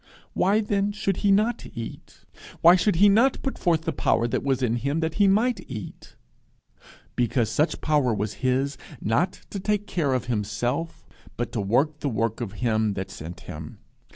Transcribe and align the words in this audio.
Why 0.33 0.61
then 0.61 0.91
should 0.91 1.17
he 1.17 1.29
not 1.29 1.63
eat? 1.75 2.25
Why 2.61 2.75
should 2.75 2.95
he 2.95 3.07
not 3.07 3.39
put 3.43 3.59
forth 3.59 3.81
the 3.83 3.93
power 3.93 4.27
that 4.27 4.41
was 4.41 4.63
in 4.63 4.77
him 4.77 4.99
that 5.01 5.13
he 5.21 5.27
might 5.27 5.63
eat? 5.69 6.15
Because 7.15 7.51
such 7.51 7.81
power 7.81 8.11
was 8.11 8.33
his, 8.41 8.79
not 8.99 9.41
to 9.51 9.59
take 9.59 9.85
care 9.85 10.13
of 10.13 10.25
himself, 10.25 11.05
but 11.37 11.51
to 11.51 11.61
work 11.61 11.99
the 11.99 12.09
work 12.09 12.41
of 12.41 12.53
him 12.65 12.93
that 12.95 13.11
sent 13.11 13.41
him. 13.41 13.77